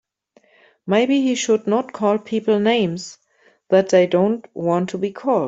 [0.87, 3.19] Maybe he should not call people names
[3.69, 5.39] that they don't want to be called.